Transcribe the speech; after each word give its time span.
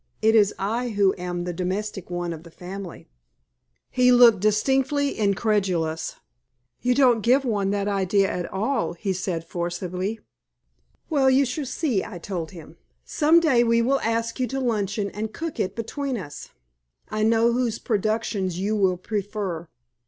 It 0.19 0.33
is 0.33 0.51
I 0.57 0.89
who 0.89 1.13
am 1.19 1.43
the 1.43 1.53
domestic 1.53 2.09
one 2.09 2.33
of 2.33 2.41
the 2.41 2.49
family." 2.49 3.07
He 3.91 4.11
looked 4.11 4.39
distinctly 4.39 5.15
incredulous. 5.19 6.15
"You 6.81 6.95
don't 6.95 7.21
give 7.21 7.45
one 7.45 7.69
that 7.69 7.87
idea 7.87 8.27
at 8.27 8.51
all," 8.51 8.93
he 8.93 9.13
said, 9.13 9.45
forcibly. 9.45 10.19
"Well, 11.11 11.29
you 11.29 11.45
shall 11.45 11.67
see," 11.67 12.03
I 12.03 12.17
told 12.17 12.49
him. 12.49 12.77
"Some 13.05 13.39
day 13.39 13.63
we 13.63 13.83
will 13.83 13.99
ask 13.99 14.39
you 14.39 14.47
to 14.47 14.59
luncheon 14.59 15.11
and 15.11 15.31
cook 15.33 15.59
it 15.59 15.75
between 15.75 16.17
us. 16.17 16.49
I 17.09 17.21
know 17.21 17.51
whose 17.53 17.77
productions 17.77 18.57
you 18.57 18.75
will 18.75 18.97
prefer." 18.97 19.67